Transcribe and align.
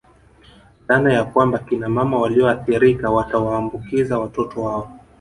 Dhana 0.87 1.13
ya 1.13 1.23
kwamba 1.23 1.59
Kina 1.59 1.89
mama 1.89 2.19
walioathirika 2.19 3.09
watawaambukiza 3.09 4.19
watoto 4.19 4.61
wao 4.61 4.99